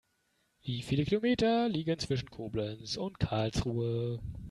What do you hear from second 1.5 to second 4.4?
liegen zwischen Koblenz und Karlsruhe?